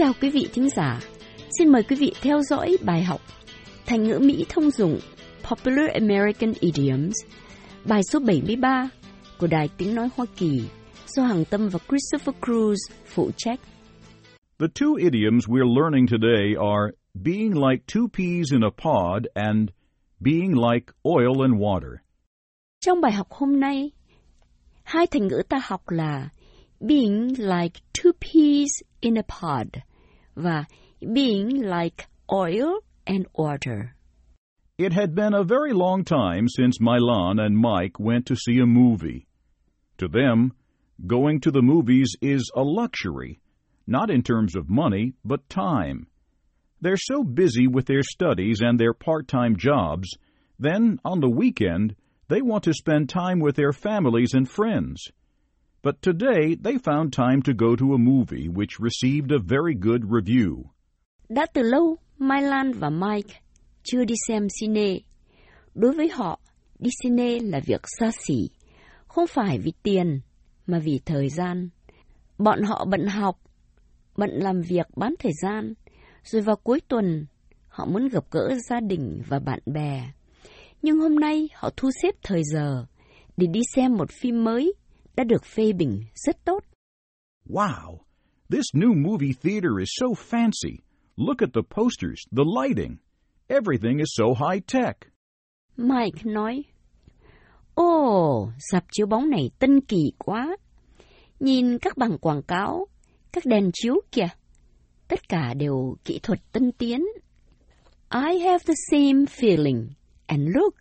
Chào 0.00 0.12
quý 0.20 0.30
vị 0.30 0.48
thính 0.52 0.68
giả. 0.76 1.00
Xin 1.58 1.72
mời 1.72 1.82
quý 1.82 1.96
vị 1.96 2.12
theo 2.22 2.40
dõi 2.42 2.76
bài 2.84 3.02
học 3.02 3.20
Thành 3.86 4.02
ngữ 4.02 4.18
Mỹ 4.18 4.46
thông 4.48 4.70
dụng 4.70 4.98
Popular 5.50 5.90
American 5.90 6.52
Idioms, 6.60 7.14
bài 7.88 8.00
số 8.12 8.18
73 8.20 8.88
của 9.38 9.46
Đài 9.46 9.68
Tiếng 9.78 9.94
Nói 9.94 10.08
Hoa 10.16 10.26
Kỳ 10.36 10.62
do 11.06 11.22
Hằng 11.22 11.44
Tâm 11.44 11.68
và 11.68 11.78
Christopher 11.88 12.34
Cruz 12.40 12.76
phụ 13.06 13.30
trách. 13.36 13.60
The 14.58 14.66
two 14.80 14.96
idioms 14.96 15.46
we're 15.48 15.80
learning 15.80 16.06
today 16.06 16.54
are 16.58 16.92
being 17.14 17.52
like 17.68 17.84
two 17.94 18.06
peas 18.18 18.52
in 18.52 18.62
a 18.62 18.70
pod 18.70 19.26
and 19.34 19.68
being 20.20 20.54
like 20.70 20.92
oil 21.08 21.42
and 21.42 21.54
water. 21.62 21.96
Trong 22.80 23.00
bài 23.00 23.12
học 23.12 23.26
hôm 23.30 23.60
nay, 23.60 23.90
hai 24.82 25.06
thành 25.06 25.28
ngữ 25.28 25.42
ta 25.48 25.60
học 25.62 25.82
là 25.86 26.28
being 26.80 27.28
like 27.38 27.80
two 27.92 28.12
peas 28.20 28.70
in 29.00 29.14
a 29.18 29.22
pod 29.22 29.66
và 30.36 30.64
being 31.00 31.62
like 31.62 32.08
oil 32.32 32.80
and 33.06 33.26
water. 33.34 33.94
It 34.78 34.92
had 34.92 35.14
been 35.14 35.34
a 35.34 35.44
very 35.44 35.72
long 35.72 36.04
time 36.04 36.48
since 36.48 36.80
Milan 36.80 37.38
and 37.38 37.56
Mike 37.56 37.98
went 37.98 38.26
to 38.26 38.36
see 38.36 38.58
a 38.60 38.66
movie. 38.66 39.26
To 39.98 40.08
them, 40.08 40.52
going 41.06 41.40
to 41.40 41.50
the 41.50 41.62
movies 41.62 42.16
is 42.22 42.50
a 42.54 42.62
luxury, 42.62 43.40
not 43.86 44.10
in 44.10 44.22
terms 44.22 44.56
of 44.56 44.70
money, 44.70 45.12
but 45.24 45.48
time. 45.50 46.06
They're 46.80 46.96
so 46.96 47.24
busy 47.24 47.66
with 47.66 47.86
their 47.86 48.02
studies 48.02 48.60
and 48.62 48.78
their 48.78 48.94
part-time 48.94 49.56
jobs, 49.56 50.08
then 50.58 50.98
on 51.04 51.20
the 51.20 51.28
weekend, 51.28 51.94
they 52.28 52.40
want 52.40 52.64
to 52.64 52.72
spend 52.72 53.08
time 53.08 53.40
with 53.40 53.56
their 53.56 53.72
families 53.72 54.34
and 54.34 54.48
friends. 54.48 55.02
But 55.82 56.02
today, 56.02 56.56
they 56.64 56.78
found 56.78 57.12
time 57.12 57.42
to 57.46 57.52
go 57.52 57.76
to 57.76 57.94
a 57.94 57.98
movie 57.98 58.48
which 58.48 58.78
received 58.78 59.32
a 59.32 59.38
very 59.38 59.74
good 59.74 60.02
review. 60.02 60.64
Đã 61.28 61.46
từ 61.54 61.62
lâu, 61.62 61.96
Mai 62.18 62.42
Lan 62.42 62.72
và 62.72 62.90
Mike 62.90 63.40
chưa 63.82 64.04
đi 64.04 64.14
xem 64.28 64.46
cine. 64.60 64.98
Đối 65.74 65.92
với 65.92 66.08
họ, 66.08 66.40
đi 66.78 66.90
cine 67.02 67.38
là 67.42 67.60
việc 67.66 67.80
xa 67.98 68.10
xỉ, 68.26 68.50
không 69.06 69.26
phải 69.26 69.58
vì 69.58 69.72
tiền, 69.82 70.20
mà 70.66 70.78
vì 70.78 71.00
thời 71.06 71.28
gian. 71.28 71.68
Bọn 72.38 72.62
họ 72.62 72.84
bận 72.84 73.06
học, 73.06 73.40
bận 74.16 74.30
làm 74.30 74.60
việc 74.60 74.86
bán 74.96 75.14
thời 75.18 75.32
gian, 75.42 75.74
rồi 76.24 76.42
vào 76.42 76.56
cuối 76.56 76.80
tuần, 76.88 77.26
họ 77.68 77.86
muốn 77.86 78.08
gặp 78.08 78.24
gỡ 78.30 78.54
gia 78.68 78.80
đình 78.80 79.22
và 79.28 79.38
bạn 79.38 79.60
bè. 79.66 80.10
Nhưng 80.82 80.98
hôm 80.98 81.14
nay 81.14 81.48
họ 81.54 81.70
thu 81.76 81.90
xếp 82.02 82.14
thời 82.22 82.42
giờ 82.44 82.86
để 83.36 83.46
đi 83.46 83.60
xem 83.74 83.94
một 83.94 84.10
phim 84.10 84.44
mới 84.44 84.74
đã 85.20 85.24
được 85.24 85.44
phê 85.44 85.72
bình 85.72 86.04
rất 86.14 86.36
tốt. 86.44 86.64
Wow! 87.46 87.98
This 88.50 88.64
new 88.74 88.94
movie 88.94 89.32
theater 89.42 89.70
is 89.78 89.88
so 89.92 90.06
fancy. 90.06 90.76
Look 91.16 91.42
at 91.42 91.48
the 91.54 91.62
posters, 91.70 92.20
the 92.36 92.44
lighting. 92.60 92.96
Everything 93.48 93.98
is 93.98 94.08
so 94.16 94.24
high-tech. 94.24 94.96
Mike 95.76 96.24
nói, 96.24 96.64
Ồ, 97.74 98.50
sạp 98.70 98.84
chiếu 98.92 99.06
bóng 99.06 99.30
này 99.30 99.50
tân 99.58 99.80
kỳ 99.80 100.12
quá. 100.18 100.56
Nhìn 101.40 101.78
các 101.78 101.96
bảng 101.96 102.18
quảng 102.18 102.42
cáo, 102.42 102.86
các 103.32 103.46
đèn 103.46 103.70
chiếu 103.72 103.94
kìa. 104.12 104.28
Tất 105.08 105.28
cả 105.28 105.54
đều 105.54 105.96
kỹ 106.04 106.20
thuật 106.22 106.38
tân 106.52 106.72
tiến. 106.72 107.00
I 108.10 108.38
have 108.38 108.64
the 108.66 108.74
same 108.90 109.24
feeling. 109.24 109.88
And 110.26 110.48
look, 110.54 110.74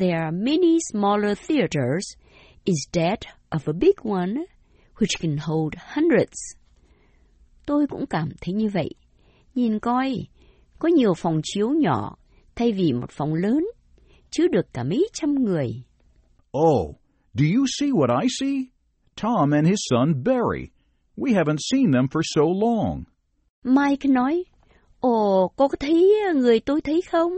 there 0.00 0.18
are 0.18 0.36
many 0.36 0.78
smaller 0.92 1.34
theaters 1.48 2.04
instead 2.64 3.35
of 3.50 3.60
a 3.66 3.72
big 3.72 3.94
one, 4.02 4.34
which 4.98 5.20
can 5.20 5.36
hold 5.36 5.74
hundreds. 5.94 6.36
Tôi 7.66 7.86
cũng 7.86 8.06
cảm 8.06 8.28
thấy 8.40 8.54
như 8.54 8.68
vậy. 8.68 8.90
Nhìn 9.54 9.78
coi, 9.78 10.26
có 10.78 10.88
nhiều 10.88 11.14
phòng 11.14 11.40
chiếu 11.44 11.68
nhỏ 11.70 12.16
thay 12.56 12.72
vì 12.72 12.92
một 12.92 13.10
phòng 13.10 13.34
lớn, 13.34 13.66
chứa 14.30 14.48
được 14.48 14.66
cả 14.72 14.84
mấy 14.84 15.08
trăm 15.12 15.34
người. 15.34 15.82
Oh, 16.58 16.96
do 17.34 17.44
you 17.56 17.64
see 17.78 17.90
what 17.90 18.20
I 18.22 18.28
see? 18.40 18.64
Tom 19.22 19.50
and 19.50 19.68
his 19.68 19.78
son 19.90 20.24
Barry. 20.24 20.68
We 21.16 21.32
haven't 21.34 21.58
seen 21.72 21.92
them 21.92 22.06
for 22.08 22.22
so 22.24 22.42
long. 22.42 23.04
Mike 23.64 24.08
nói, 24.08 24.44
Ồ, 25.00 25.52
cô 25.56 25.68
có 25.68 25.76
thấy 25.80 26.12
người 26.34 26.60
tôi 26.60 26.80
thấy 26.80 27.02
không? 27.10 27.32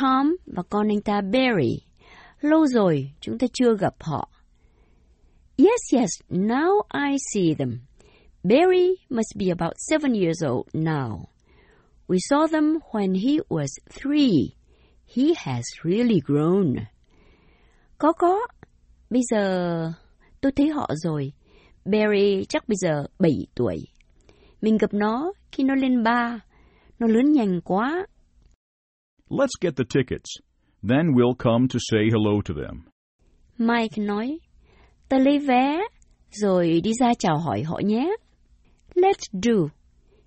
Tom 0.00 0.36
và 0.46 0.62
con 0.70 0.88
anh 0.88 1.00
ta 1.00 1.20
Barry. 1.20 1.80
Lâu 2.40 2.66
rồi 2.66 3.12
chúng 3.20 3.38
ta 3.38 3.46
chưa 3.52 3.76
gặp 3.76 3.94
họ. 4.00 4.30
Yes, 5.58 5.92
yes, 5.92 6.10
now 6.30 6.82
I 6.92 7.16
see 7.32 7.54
them. 7.54 7.88
Barry 8.44 8.94
must 9.10 9.34
be 9.36 9.50
about 9.50 9.74
seven 9.78 10.14
years 10.14 10.40
old 10.40 10.68
now. 10.72 11.30
We 12.06 12.18
saw 12.20 12.46
them 12.46 12.78
when 12.92 13.14
he 13.14 13.40
was 13.48 13.68
three. 13.90 14.54
He 15.04 15.34
has 15.34 15.64
really 15.82 16.20
grown. 16.20 16.86
Có 17.98 18.12
có. 18.12 18.46
Bây 19.10 19.22
giờ 19.30 19.92
tôi 20.40 20.52
thấy 20.52 20.68
họ 20.68 20.90
rồi. 21.04 21.32
Barry 21.84 22.44
chắc 22.48 22.68
bây 22.68 22.76
giờ 22.76 23.06
bảy 23.18 23.46
tuổi. 23.54 23.78
Mình 24.62 24.78
gặp 24.78 24.94
nó 24.94 25.32
khi 25.52 25.64
nó 25.64 25.74
lên 25.74 26.02
ba. 26.02 26.40
Nó 26.98 27.06
lớn 27.06 27.32
nhanh 27.32 27.60
quá. 27.60 28.06
Let's 29.30 29.58
get 29.60 29.76
the 29.76 29.84
tickets. 29.94 30.30
Then 30.88 31.14
we'll 31.14 31.34
come 31.38 31.66
to 31.68 31.78
say 31.90 32.00
hello 32.10 32.40
to 32.44 32.54
them. 32.54 32.84
Mike 33.58 34.02
nói, 34.02 34.38
ta 35.08 35.18
lấy 35.18 35.38
vé, 35.38 35.80
rồi 36.30 36.80
đi 36.84 36.90
ra 37.00 37.12
chào 37.18 37.38
hỏi 37.38 37.62
họ 37.62 37.80
nhé. 37.84 38.16
Let's 38.94 39.28
do. 39.32 39.68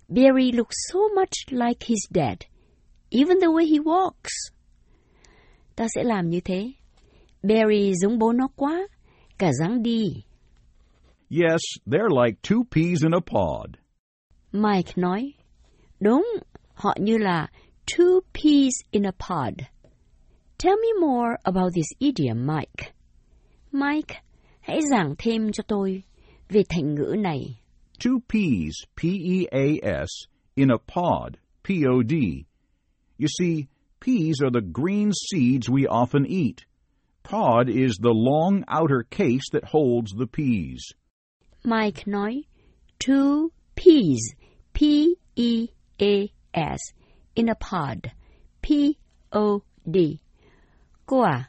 Barry 0.08 0.52
looks 0.52 0.76
so 0.92 0.98
much 1.14 1.32
like 1.50 1.86
his 1.86 1.98
dad, 2.10 2.38
even 3.10 3.40
the 3.40 3.48
way 3.48 3.66
he 3.66 3.78
walks. 3.78 4.52
Ta 5.76 5.86
sẽ 5.94 6.04
làm 6.04 6.30
như 6.30 6.40
thế. 6.44 6.72
Barry 7.42 7.92
giống 7.94 8.18
bố 8.18 8.32
nó 8.32 8.48
quá, 8.56 8.88
cả 9.38 9.50
dáng 9.60 9.82
đi. 9.82 10.04
Yes, 11.30 11.60
they're 11.86 12.24
like 12.24 12.42
two 12.42 12.62
peas 12.70 13.02
in 13.02 13.12
a 13.12 13.20
pod. 13.20 13.70
Mike 14.52 14.92
nói, 14.96 15.32
đúng, 16.00 16.26
họ 16.74 16.94
như 17.00 17.18
là 17.18 17.48
two 17.86 18.20
peas 18.34 18.72
in 18.90 19.02
a 19.06 19.12
pod. 19.12 19.54
Tell 20.58 20.76
me 20.76 21.06
more 21.06 21.36
about 21.42 21.72
this 21.74 21.86
idiom, 21.98 22.46
Mike. 22.46 22.92
Mike, 23.72 24.14
hãy 24.62 24.80
giảng 24.90 25.14
thêm 25.18 25.52
cho 25.52 25.62
tôi 25.68 26.02
về 26.48 26.62
thành 26.68 26.94
ngữ 26.94 27.14
này. 27.18 27.58
Two 27.98 28.18
peas, 28.28 28.74
P-E-A-S, 28.96 30.08
in 30.54 30.68
a 30.70 30.78
pod, 30.78 31.36
P-O-D. 31.62 32.44
You 33.18 33.28
see, 33.38 33.66
peas 34.00 34.42
are 34.42 34.50
the 34.50 34.66
green 34.72 35.12
seeds 35.30 35.68
we 35.68 35.86
often 35.86 36.26
eat. 36.26 36.64
Pod 37.22 37.68
is 37.68 37.98
the 38.02 38.12
long 38.12 38.62
outer 38.68 39.04
case 39.10 39.48
that 39.52 39.64
holds 39.64 40.12
the 40.18 40.26
peas. 40.26 40.82
Mike 41.64 42.06
nói, 42.06 42.42
two 42.98 43.52
peas, 43.76 44.34
P-E-A-S, 44.72 45.70
in 47.36 47.48
a 47.48 47.54
pod, 47.54 48.12
P-O-D. 48.62 50.18
À, 51.12 51.46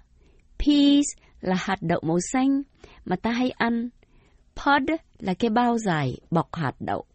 peas 0.57 1.06
là 1.43 1.55
hạt 1.59 1.75
đậu 1.81 1.99
màu 2.03 2.17
xanh 2.31 2.61
mà 3.05 3.15
ta 3.15 3.31
hay 3.31 3.49
ăn. 3.49 3.89
Pod 4.55 4.89
là 5.19 5.33
cái 5.33 5.49
bao 5.49 5.77
dài 5.77 6.17
bọc 6.31 6.55
hạt 6.55 6.75
đậu. 6.79 7.05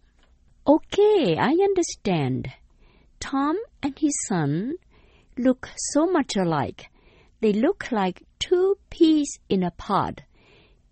Okay, 0.65 1.27
I 1.27 1.57
understand. 1.69 2.45
Tom 3.21 3.57
and 3.81 3.95
his 3.97 4.13
son 4.29 4.73
look 5.37 5.59
so 5.77 6.07
much 6.07 6.37
alike. 6.37 6.85
They 7.41 7.53
look 7.53 7.77
like 7.91 8.21
two 8.39 8.75
peas 8.91 9.29
in 9.49 9.65
a 9.65 9.71
pod. 9.71 10.15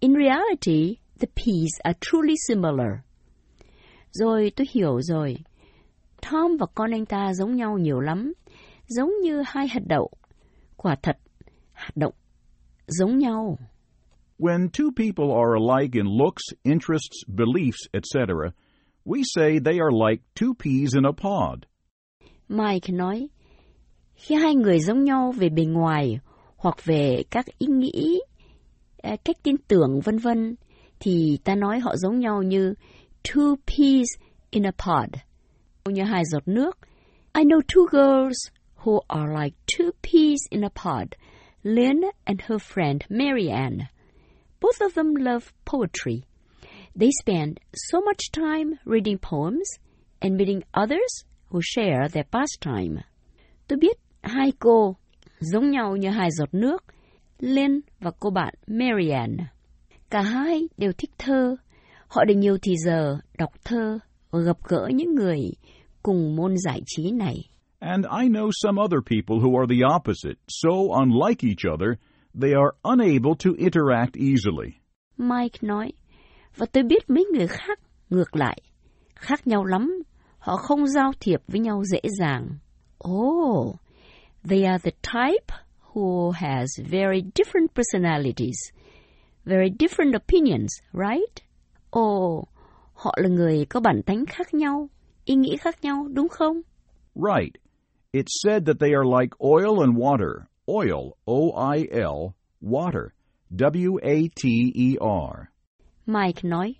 In 0.00 0.14
reality, 0.14 0.96
the 1.18 1.28
peas 1.36 1.80
are 1.82 1.98
truly 2.00 2.34
similar. 2.48 2.90
Rồi 4.12 4.52
tôi 4.56 4.66
hiểu 4.70 5.00
rồi. 5.00 5.36
Tom 6.30 6.56
và 6.56 6.66
con 6.74 6.90
anh 6.90 7.06
ta 7.06 7.32
giống 7.34 7.56
nhau 7.56 7.78
nhiều 7.78 8.00
lắm, 8.00 8.32
giống 8.88 9.10
như 9.22 9.42
hai 9.46 9.68
hạt 9.68 9.82
đậu. 9.86 10.10
Quả 10.76 10.96
thật, 11.02 11.16
hạt 11.72 11.90
đậu 11.94 12.12
giống 12.86 13.18
nhau. 13.18 13.58
When 14.38 14.68
two 14.68 14.90
people 14.96 15.32
are 15.32 15.54
alike 15.54 15.94
in 15.94 16.06
looks, 16.06 16.42
interests, 16.64 17.24
beliefs, 17.28 17.88
etc., 17.92 18.52
we 19.04 19.22
say 19.34 19.58
they 19.58 19.78
are 19.78 19.92
like 19.92 20.22
two 20.34 20.54
peas 20.54 20.94
in 20.94 21.04
a 21.04 21.12
pod. 21.12 21.66
Mike 22.48 22.92
nói, 22.92 23.28
khi 24.14 24.34
hai 24.34 24.54
người 24.54 24.80
giống 24.80 25.04
nhau 25.04 25.32
về 25.32 25.48
bề 25.48 25.64
ngoài 25.64 26.18
hoặc 26.56 26.84
về 26.84 27.22
các 27.30 27.46
ý 27.58 27.66
nghĩ, 27.66 28.20
à, 29.02 29.16
cách 29.24 29.36
tin 29.42 29.56
tưởng 29.68 30.00
vân 30.04 30.18
vân, 30.18 30.56
thì 31.00 31.38
ta 31.44 31.54
nói 31.54 31.78
họ 31.80 31.96
giống 31.96 32.18
nhau 32.18 32.42
như 32.42 32.74
two 33.22 33.56
peas 33.66 34.08
in 34.50 34.66
a 34.66 34.70
pod, 34.70 35.10
như 35.84 36.02
hai 36.02 36.22
giọt 36.32 36.48
nước. 36.48 36.78
I 37.34 37.44
know 37.44 37.60
two 37.60 37.86
girls 37.90 38.36
who 38.82 39.00
are 39.08 39.44
like 39.44 39.56
two 39.66 39.90
peas 40.02 40.38
in 40.50 40.64
a 40.64 40.68
pod, 40.68 41.08
Lynn 41.66 42.04
and 42.24 42.40
her 42.42 42.58
friend 42.58 43.04
Marianne. 43.10 43.88
Both 44.60 44.80
of 44.80 44.94
them 44.94 45.16
love 45.16 45.52
poetry. 45.64 46.22
They 46.94 47.10
spend 47.10 47.58
so 47.74 48.00
much 48.00 48.30
time 48.30 48.78
reading 48.84 49.18
poems 49.18 49.66
and 50.20 50.36
meeting 50.36 50.62
others 50.72 51.24
who 51.50 51.60
share 51.62 52.08
their 52.08 52.24
pastime. 52.30 53.02
Tôi 53.68 53.78
biết 53.78 53.96
hai 54.22 54.52
cô 54.58 54.96
giống 55.40 55.70
nhau 55.70 55.96
như 55.96 56.10
hai 56.10 56.28
giọt 56.30 56.54
nước, 56.54 56.84
Lynn 57.38 57.80
và 58.00 58.10
cô 58.20 58.30
bạn 58.30 58.54
Marianne. 58.66 59.44
Cả 60.10 60.22
hai 60.22 60.68
đều 60.76 60.92
thích 60.98 61.10
thơ. 61.18 61.56
Họ 62.08 62.24
dành 62.28 62.40
nhiều 62.40 62.58
thì 62.62 62.74
giờ 62.84 63.18
đọc 63.38 63.52
thơ 63.64 63.98
và 64.30 64.40
gặp 64.40 64.56
gỡ 64.68 64.88
những 64.94 65.14
người 65.14 65.40
cùng 66.02 66.36
môn 66.36 66.54
giải 66.56 66.80
trí 66.86 67.10
này. 67.10 67.36
And 67.80 68.06
I 68.06 68.28
know 68.28 68.50
some 68.50 68.78
other 68.78 69.00
people 69.02 69.40
who 69.40 69.56
are 69.58 69.66
the 69.66 69.84
opposite, 69.84 70.38
so 70.48 70.94
unlike 70.94 71.44
each 71.44 71.64
other, 71.64 71.98
they 72.34 72.54
are 72.54 72.74
unable 72.84 73.34
to 73.36 73.54
interact 73.54 74.16
easily. 74.16 74.80
Mike 75.16 75.62
nói, 75.62 75.92
và 76.56 76.66
tôi 76.66 76.82
biết 76.82 77.10
mấy 77.10 77.24
người 77.32 77.46
khác 77.46 77.78
ngược 78.10 78.36
lại, 78.36 78.62
khác 79.14 79.46
nhau 79.46 79.64
lắm, 79.64 80.02
họ 80.38 80.56
không 80.56 80.86
giao 80.86 81.12
thiệp 81.20 81.40
với 81.48 81.60
nhau 81.60 81.84
dễ 81.84 82.00
dàng. 82.18 82.48
Oh, 83.08 83.76
they 84.48 84.64
are 84.64 84.78
the 84.78 84.90
type 85.02 85.52
who 85.92 86.30
has 86.30 86.68
very 86.90 87.22
different 87.34 87.68
personalities, 87.74 88.58
very 89.44 89.70
different 89.78 90.14
opinions, 90.16 90.70
right? 90.92 91.42
Oh, 91.98 92.48
họ 92.94 93.14
là 93.16 93.28
người 93.28 93.64
có 93.64 93.80
bản 93.80 94.02
tánh 94.06 94.26
khác 94.26 94.54
nhau, 94.54 94.88
ý 95.24 95.34
nghĩ 95.34 95.56
khác 95.56 95.82
nhau, 95.82 96.08
đúng 96.12 96.28
không? 96.28 96.60
Right. 97.14 97.65
It's 98.12 98.40
said 98.42 98.64
that 98.66 98.78
they 98.78 98.94
are 98.94 99.04
like 99.04 99.34
oil 99.40 99.82
and 99.82 99.96
water. 99.96 100.48
Oil, 100.68 101.16
O-I-L, 101.26 102.34
water, 102.60 103.12
W-A-T-E-R. 103.54 105.50
Mike 106.06 106.42
nói, 106.42 106.74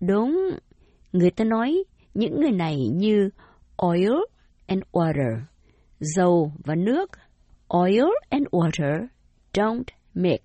đúng, 0.00 0.58
người 1.12 1.30
ta 1.30 1.44
nói 1.44 1.84
những 2.14 2.40
người 2.40 2.52
này 2.52 2.76
như 2.76 3.30
oil 3.76 4.22
and 4.66 4.82
water, 4.92 5.40
dầu 6.00 6.52
và 6.64 6.74
nước. 6.74 7.10
Oil 7.68 8.08
and 8.30 8.46
water 8.46 9.06
don't 9.52 9.84
mix. 10.14 10.40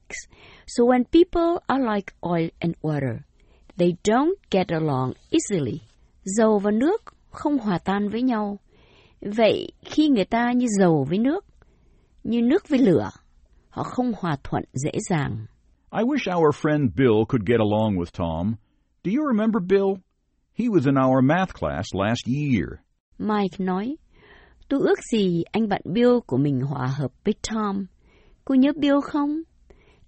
So 0.67 0.83
when 0.83 1.03
people 1.05 1.59
are 1.67 1.83
like 1.95 2.13
oil 2.21 2.49
and 2.59 2.75
water, 2.81 3.19
they 3.77 3.95
don't 4.03 4.35
get 4.51 4.67
along 4.67 5.13
easily. 5.31 5.81
Dầu 6.23 6.59
và 6.59 6.71
nước 6.71 7.01
không 7.29 7.57
hòa 7.57 7.77
tan 7.77 8.09
với 8.09 8.21
nhau. 8.21 8.59
Vậy 9.25 9.67
khi 9.85 10.09
người 10.09 10.25
ta 10.25 10.51
như 10.51 10.65
dầu 10.79 11.05
với 11.09 11.17
nước, 11.17 11.45
như 12.23 12.41
nước 12.41 12.69
với 12.69 12.79
lửa, 12.79 13.09
họ 13.69 13.83
không 13.83 14.11
hòa 14.17 14.37
thuận 14.43 14.63
dễ 14.73 14.91
dàng. 15.09 15.45
I 15.91 16.03
wish 16.03 16.37
our 16.37 16.55
friend 16.55 16.89
Bill 16.95 17.23
could 17.27 17.47
get 17.47 17.59
along 17.59 17.95
with 17.95 18.11
Tom. 18.17 18.53
Do 19.03 19.11
you 19.11 19.31
remember 19.31 19.63
Bill? 19.69 19.99
He 20.59 20.65
was 20.65 20.85
in 20.85 20.95
our 21.07 21.23
math 21.23 21.53
class 21.59 21.87
last 21.93 22.27
year. 22.27 22.65
Mike 23.17 23.57
nói, 23.65 23.95
tôi 24.69 24.79
ước 24.79 24.99
gì 25.11 25.43
anh 25.51 25.69
bạn 25.69 25.81
Bill 25.85 26.19
của 26.27 26.37
mình 26.37 26.61
hòa 26.61 26.87
hợp 26.87 27.11
với 27.25 27.33
Tom. 27.51 27.85
Cô 28.45 28.55
nhớ 28.55 28.71
Bill 28.75 28.99
không? 29.03 29.41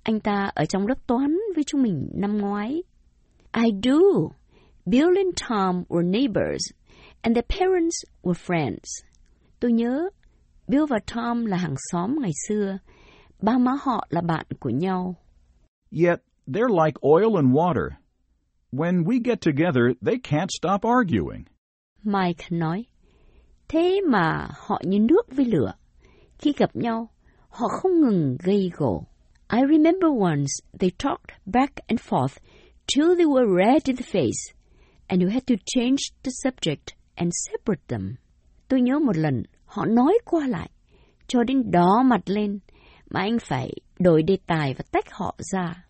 Anh 0.03 0.19
ta 0.19 0.49
ở 0.55 0.65
trong 0.65 0.87
lớp 0.87 1.07
toán 1.07 1.37
với 1.55 1.63
chúng 1.67 1.81
mình 1.81 2.09
năm 2.13 2.37
ngoái. 2.37 2.83
I 3.53 3.71
do. 3.83 3.99
Bill 4.85 5.17
and 5.17 5.35
Tom 5.49 5.83
were 5.89 6.11
neighbors, 6.11 6.63
and 7.25 7.35
their 7.35 7.59
parents 7.59 8.03
were 8.23 8.35
friends. 8.35 9.03
Tôi 9.59 9.71
nhớ, 9.71 10.09
Bill 10.67 10.85
và 10.89 10.99
Tom 11.15 11.45
là 11.45 11.57
hàng 11.57 11.75
xóm 11.91 12.15
ngày 12.21 12.31
xưa. 12.47 12.77
Ba 13.41 13.57
má 13.57 13.71
họ 13.81 14.07
là 14.09 14.21
bạn 14.21 14.45
của 14.59 14.69
nhau. 14.69 15.15
Yet, 15.91 16.19
they're 16.47 16.85
like 16.85 16.99
oil 17.01 17.35
and 17.35 17.55
water. 17.55 17.89
When 18.71 19.03
we 19.03 19.19
get 19.23 19.41
together, 19.41 19.93
they 20.05 20.17
can't 20.23 20.49
stop 20.49 20.81
arguing. 20.81 21.43
Mike 22.03 22.45
nói, 22.49 22.85
thế 23.67 24.01
mà 24.07 24.47
họ 24.57 24.81
như 24.83 24.99
nước 24.99 25.35
với 25.35 25.45
lửa. 25.45 25.73
Khi 26.37 26.53
gặp 26.57 26.75
nhau, 26.75 27.09
họ 27.49 27.67
không 27.67 28.01
ngừng 28.01 28.37
gây 28.43 28.71
gổ. 28.73 29.03
I 29.53 29.59
remember 29.69 30.09
once 30.21 30.51
they 30.79 30.91
talked 30.97 31.37
back 31.45 31.75
and 31.87 31.99
forth 31.99 32.37
till 32.95 33.15
they 33.15 33.25
were 33.25 33.65
red 33.65 33.81
in 33.85 33.95
the 33.95 34.05
face, 34.19 34.53
and 35.07 35.21
you 35.21 35.29
had 35.29 35.43
to 35.47 35.55
change 35.65 35.97
the 36.23 36.31
subject 36.43 36.95
and 37.15 37.31
separate 37.49 37.83
them. 37.87 38.15
Tôi 38.67 38.81
nhớ 38.81 38.99
một 38.99 39.17
lần, 39.17 39.43
họ 39.65 39.85
nói 39.85 40.19
qua 40.25 40.47
lại, 40.47 40.69
cho 41.27 41.43
đến 41.43 41.71
đỏ 41.71 42.03
mặt 42.05 42.21
lên, 42.25 42.59
mà 43.09 43.19
anh 43.19 43.37
phải 43.39 43.71
đổi 43.99 44.23
đề 44.23 44.37
tài 44.47 44.73
và 44.73 44.83
tách 44.91 45.11
họ 45.11 45.35
ra. 45.53 45.85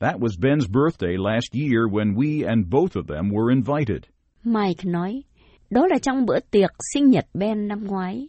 That 0.00 0.16
was 0.16 0.40
Ben's 0.40 0.68
birthday 0.72 1.16
last 1.18 1.54
year 1.54 1.86
when 1.90 2.14
we 2.14 2.48
and 2.48 2.66
both 2.70 2.92
of 2.92 3.06
them 3.14 3.30
were 3.30 3.50
invited. 3.54 4.02
Mike 4.44 4.84
nói, 4.84 5.22
đó 5.70 5.86
là 5.86 5.98
trong 6.02 6.26
bữa 6.26 6.40
tiệc 6.50 6.70
sinh 6.94 7.10
nhật 7.10 7.26
Ben 7.34 7.68
năm 7.68 7.84
ngoái, 7.86 8.28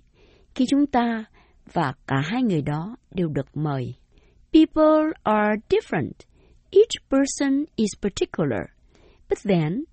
khi 0.55 0.65
chúng 0.69 0.85
ta 0.85 1.25
và 1.73 1.93
cả 2.07 2.21
hai 2.23 2.43
người 2.43 2.61
đó 2.61 2.95
đều 3.11 3.27
được 3.27 3.57
mời. 3.57 3.95
People 4.53 5.13
are 5.23 5.55
different. 5.69 6.11
Each 6.71 7.09
person 7.09 7.65
is 7.75 7.89
particular. 8.01 8.61
But 9.29 9.39
then, 9.43 9.83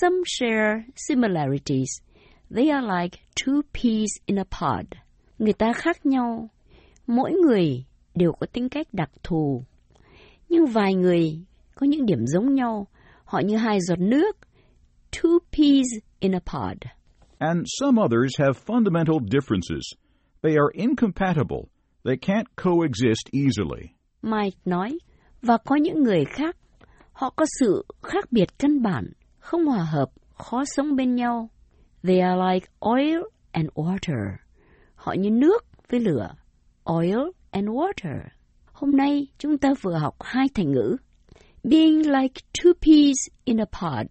some 0.00 0.16
share 0.26 0.84
similarities. 0.96 2.03
They 2.54 2.70
are 2.70 3.02
like 3.02 3.18
two 3.34 3.62
peas 3.72 4.10
in 4.26 4.38
a 4.38 4.44
pod. 4.44 4.86
Người 5.38 5.52
ta 5.52 5.72
khác 5.72 6.06
nhau. 6.06 6.48
Mỗi 7.06 7.32
người 7.32 7.84
đều 8.14 8.32
có 8.32 8.46
tính 8.52 8.68
cách 8.68 8.86
đặc 8.92 9.10
thù. 9.22 9.64
Nhưng 10.48 10.66
vài 10.66 10.94
người 10.94 11.40
có 11.74 11.86
những 11.86 12.06
điểm 12.06 12.26
giống 12.26 12.54
nhau. 12.54 12.86
Họ 13.24 13.38
như 13.38 13.56
hai 13.56 13.78
giọt 13.80 13.98
nước. 13.98 14.36
Two 15.12 15.38
peas 15.52 15.86
in 16.20 16.34
a 16.34 16.40
pod. 16.40 16.76
And 17.38 17.66
some 17.80 18.02
others 18.02 18.40
have 18.40 18.52
fundamental 18.66 19.18
differences. 19.18 19.82
They 20.42 20.52
are 20.52 20.70
incompatible. 20.72 21.68
They 22.04 22.16
can't 22.16 22.44
coexist 22.56 23.26
easily. 23.32 23.88
Mike 24.22 24.58
nói, 24.64 24.98
và 25.42 25.56
có 25.64 25.76
những 25.76 26.02
người 26.02 26.24
khác, 26.24 26.56
họ 27.12 27.30
có 27.30 27.46
sự 27.60 27.84
khác 28.02 28.24
biệt 28.30 28.58
căn 28.58 28.82
bản, 28.82 29.12
không 29.38 29.64
hòa 29.64 29.84
hợp, 29.84 30.10
khó 30.34 30.64
sống 30.64 30.96
bên 30.96 31.14
nhau. 31.14 31.48
They 32.06 32.20
are 32.20 32.36
like 32.52 32.68
oil 32.80 33.22
and 33.52 33.68
water. 33.74 34.36
Họ 34.94 35.12
như 35.12 35.30
nước 35.30 35.64
với 35.90 36.00
lửa. 36.00 36.34
Oil 36.84 37.18
and 37.50 37.68
water. 37.68 38.20
Hôm 38.72 38.90
nay 38.90 39.26
chúng 39.38 39.58
ta 39.58 39.74
vừa 39.82 39.94
học 39.94 40.16
hai 40.20 40.46
thành 40.54 40.72
ngữ. 40.72 40.96
Being 41.62 41.98
like 41.98 42.40
two 42.58 42.72
peas 42.82 43.16
in 43.44 43.60
a 43.60 43.64
pod, 43.64 44.06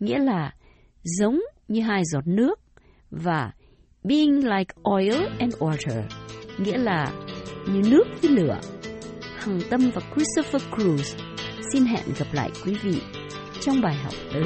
nghĩa 0.00 0.18
là 0.18 0.54
giống 1.02 1.40
như 1.68 1.80
hai 1.80 2.02
giọt 2.04 2.26
nước, 2.26 2.60
và 3.10 3.52
being 4.04 4.34
like 4.36 4.74
oil 4.82 5.26
and 5.38 5.54
water, 5.54 6.02
nghĩa 6.58 6.78
là 6.78 7.12
như 7.66 7.90
nước 7.90 8.04
với 8.22 8.30
lửa. 8.30 8.60
Hằng 9.38 9.60
Tâm 9.70 9.90
và 9.94 10.02
Christopher 10.14 10.62
Cruz 10.70 11.18
xin 11.72 11.84
hẹn 11.84 12.04
gặp 12.18 12.26
lại 12.32 12.50
quý 12.64 12.74
vị 12.82 13.00
trong 13.60 13.80
bài 13.80 13.94
học 13.94 14.14
tới. 14.32 14.44